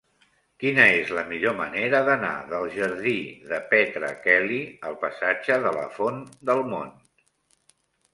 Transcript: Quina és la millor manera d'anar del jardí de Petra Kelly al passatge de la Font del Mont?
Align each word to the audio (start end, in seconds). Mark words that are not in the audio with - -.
Quina 0.61 0.85
és 0.99 1.09
la 1.15 1.23
millor 1.33 1.51
manera 1.57 1.99
d'anar 2.07 2.31
del 2.53 2.65
jardí 2.75 3.13
de 3.51 3.59
Petra 3.73 4.09
Kelly 4.23 4.57
al 4.89 4.97
passatge 5.05 5.59
de 5.67 5.75
la 5.77 5.85
Font 5.99 6.19
del 6.51 6.63
Mont? 6.73 6.97